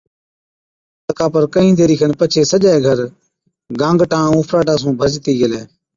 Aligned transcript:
تڪا 1.05 1.27
پر 1.33 1.43
ڪهِين 1.53 1.73
ديرِي 1.79 1.95
کن 2.01 2.11
پڇي 2.19 2.41
سجَي 2.51 2.71
گھر 2.85 2.99
گانگٽان 3.79 4.23
ائُون 4.27 4.37
اُڦراٽان 4.43 4.77
سُون 4.81 4.93
ڀرجتِي 4.99 5.31
گيلَي۔ 5.39 5.61